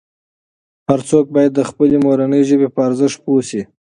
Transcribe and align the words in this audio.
هر 0.89 0.99
څوک 1.09 1.25
باید 1.35 1.51
د 1.55 1.61
خپلې 1.69 1.97
مورنۍ 2.05 2.41
ژبې 2.49 2.67
په 2.75 2.79
ارزښت 2.87 3.17
پوه 3.25 3.41
سي. 3.49 3.61